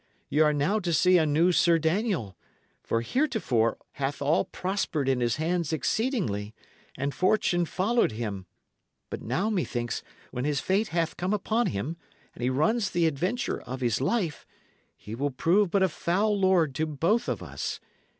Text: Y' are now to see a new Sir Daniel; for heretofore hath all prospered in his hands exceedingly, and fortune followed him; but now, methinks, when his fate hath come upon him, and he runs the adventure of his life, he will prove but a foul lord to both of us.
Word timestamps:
Y' 0.31 0.39
are 0.39 0.51
now 0.51 0.79
to 0.79 0.93
see 0.93 1.19
a 1.19 1.27
new 1.27 1.51
Sir 1.51 1.77
Daniel; 1.77 2.35
for 2.81 3.01
heretofore 3.01 3.77
hath 3.91 4.19
all 4.19 4.45
prospered 4.45 5.07
in 5.07 5.19
his 5.19 5.35
hands 5.35 5.71
exceedingly, 5.71 6.55
and 6.97 7.13
fortune 7.13 7.65
followed 7.65 8.13
him; 8.13 8.47
but 9.11 9.21
now, 9.21 9.51
methinks, 9.51 10.01
when 10.31 10.43
his 10.43 10.59
fate 10.59 10.87
hath 10.87 11.17
come 11.17 11.35
upon 11.35 11.67
him, 11.67 11.97
and 12.33 12.41
he 12.41 12.49
runs 12.49 12.89
the 12.89 13.05
adventure 13.05 13.61
of 13.61 13.81
his 13.81 14.01
life, 14.01 14.43
he 14.97 15.13
will 15.13 15.29
prove 15.29 15.69
but 15.69 15.83
a 15.83 15.87
foul 15.87 16.35
lord 16.35 16.73
to 16.73 16.87
both 16.87 17.29
of 17.29 17.43
us. 17.43 17.79